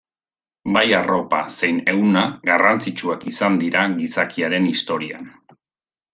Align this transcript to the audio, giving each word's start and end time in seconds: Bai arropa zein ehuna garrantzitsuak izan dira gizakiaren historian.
Bai 0.77 0.85
arropa 0.99 1.41
zein 1.59 1.81
ehuna 1.93 2.23
garrantzitsuak 2.51 3.27
izan 3.33 3.61
dira 3.67 3.85
gizakiaren 4.01 4.67
historian. 4.73 5.31